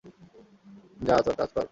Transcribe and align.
যা, 1.01 1.15
তোর 1.25 1.35
কাজ 1.35 1.49
কর। 1.55 1.65